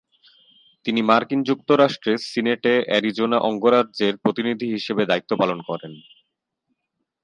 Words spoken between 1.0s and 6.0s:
মার্কিন যুক্তরাষ্ট্রের সিনেটে অ্যারিজোনা অঙ্গরাজ্যের প্রতিনিধি হিসাবে দায়িত্বপালন করেন।